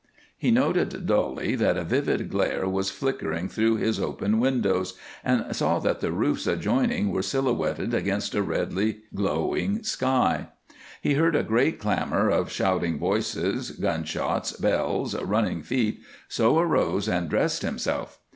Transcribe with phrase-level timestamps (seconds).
[0.35, 5.77] He noted dully that a vivid glare was flickering through his open windows, and saw
[5.77, 10.47] that the roofs adjoining were silhouetted against a redly glowing sky;
[11.03, 17.29] he heard a great clamor of shouting voices, gunshots, bells, running feet, so arose and
[17.29, 18.17] dressed himself.